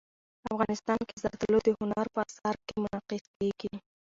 افغانستان 0.51 0.99
کې 1.07 1.15
زردالو 1.23 1.59
د 1.63 1.69
هنر 1.79 2.05
په 2.13 2.19
اثار 2.27 2.55
کې 2.67 2.73
منعکس 2.83 3.23
کېږي. 3.37 3.75